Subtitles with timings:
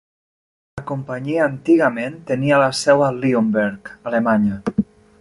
[0.79, 4.63] La companyia antigament tenia la seu a Leonberg, Alemanya.